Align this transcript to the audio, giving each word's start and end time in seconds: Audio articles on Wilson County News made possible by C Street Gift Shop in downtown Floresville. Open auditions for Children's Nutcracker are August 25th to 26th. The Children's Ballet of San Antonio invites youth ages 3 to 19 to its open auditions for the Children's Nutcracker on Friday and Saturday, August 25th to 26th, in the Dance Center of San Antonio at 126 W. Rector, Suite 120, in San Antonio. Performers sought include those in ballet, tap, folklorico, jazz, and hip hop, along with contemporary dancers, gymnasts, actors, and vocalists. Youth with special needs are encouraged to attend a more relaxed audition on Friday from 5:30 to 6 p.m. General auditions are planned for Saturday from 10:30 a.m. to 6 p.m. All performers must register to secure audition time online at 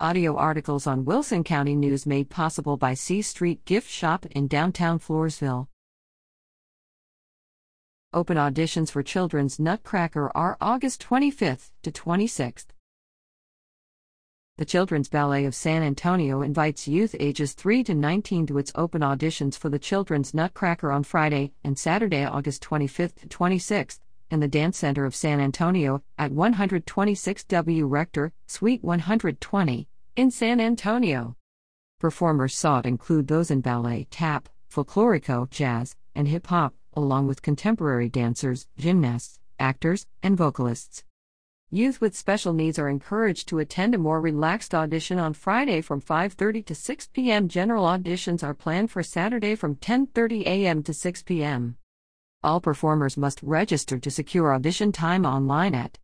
Audio 0.00 0.34
articles 0.34 0.88
on 0.88 1.04
Wilson 1.04 1.44
County 1.44 1.76
News 1.76 2.04
made 2.04 2.28
possible 2.28 2.76
by 2.76 2.94
C 2.94 3.22
Street 3.22 3.64
Gift 3.64 3.88
Shop 3.88 4.26
in 4.26 4.48
downtown 4.48 4.98
Floresville. 4.98 5.68
Open 8.12 8.36
auditions 8.36 8.90
for 8.90 9.04
Children's 9.04 9.60
Nutcracker 9.60 10.32
are 10.34 10.56
August 10.60 11.00
25th 11.00 11.70
to 11.84 11.92
26th. 11.92 12.66
The 14.58 14.64
Children's 14.64 15.08
Ballet 15.08 15.44
of 15.44 15.54
San 15.54 15.84
Antonio 15.84 16.42
invites 16.42 16.88
youth 16.88 17.14
ages 17.20 17.52
3 17.52 17.84
to 17.84 17.94
19 17.94 18.48
to 18.48 18.58
its 18.58 18.72
open 18.74 19.02
auditions 19.02 19.56
for 19.56 19.68
the 19.68 19.78
Children's 19.78 20.34
Nutcracker 20.34 20.90
on 20.90 21.04
Friday 21.04 21.52
and 21.62 21.78
Saturday, 21.78 22.24
August 22.24 22.64
25th 22.64 23.14
to 23.14 23.28
26th, 23.28 24.00
in 24.34 24.40
the 24.40 24.48
Dance 24.48 24.76
Center 24.76 25.04
of 25.04 25.14
San 25.14 25.40
Antonio 25.40 26.02
at 26.18 26.32
126 26.32 27.44
W. 27.44 27.86
Rector, 27.86 28.32
Suite 28.48 28.82
120, 28.82 29.88
in 30.16 30.30
San 30.32 30.60
Antonio. 30.60 31.36
Performers 32.00 32.56
sought 32.56 32.84
include 32.84 33.28
those 33.28 33.52
in 33.52 33.60
ballet, 33.60 34.08
tap, 34.10 34.48
folklorico, 34.68 35.48
jazz, 35.50 35.94
and 36.16 36.26
hip 36.26 36.48
hop, 36.48 36.74
along 36.94 37.28
with 37.28 37.42
contemporary 37.42 38.08
dancers, 38.08 38.66
gymnasts, 38.76 39.38
actors, 39.60 40.06
and 40.20 40.36
vocalists. 40.36 41.04
Youth 41.70 42.00
with 42.00 42.16
special 42.16 42.52
needs 42.52 42.78
are 42.78 42.88
encouraged 42.88 43.48
to 43.48 43.60
attend 43.60 43.94
a 43.94 43.98
more 43.98 44.20
relaxed 44.20 44.74
audition 44.74 45.20
on 45.20 45.34
Friday 45.34 45.80
from 45.80 46.00
5:30 46.00 46.66
to 46.66 46.74
6 46.74 47.06
p.m. 47.12 47.46
General 47.46 47.84
auditions 47.84 48.42
are 48.42 48.52
planned 48.52 48.90
for 48.90 49.04
Saturday 49.04 49.54
from 49.54 49.76
10:30 49.76 50.42
a.m. 50.44 50.82
to 50.82 50.92
6 50.92 51.22
p.m. 51.22 51.76
All 52.44 52.60
performers 52.60 53.16
must 53.16 53.42
register 53.42 53.98
to 53.98 54.10
secure 54.10 54.52
audition 54.52 54.92
time 54.92 55.24
online 55.24 55.74
at 55.74 55.96